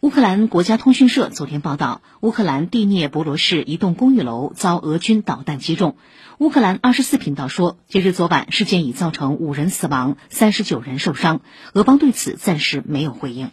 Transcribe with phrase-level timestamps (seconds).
[0.00, 5.94] 乌克兰国家通讯社昨天报道，乌克兰第聂伯罗市一栋公寓楼遭俄军导弹击中。
[6.38, 11.42] 乌克兰二十四频道说，截至昨晚，事件已造成五人死亡，三十九人受伤。
[11.74, 13.50] 俄方对此暂时没有回应。